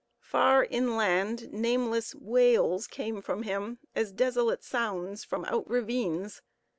Far 0.23 0.65
inland, 0.67 1.53
nameless 1.53 2.15
wails 2.15 2.87
came 2.87 3.21
from 3.21 3.43
him, 3.43 3.77
as 3.95 4.11
desolate 4.11 4.63
sounds 4.63 5.23
from 5.23 5.45
out 5.45 5.69
ravines. 5.69 6.41